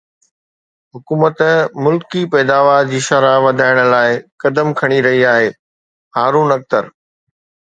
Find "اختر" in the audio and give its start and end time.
6.57-6.91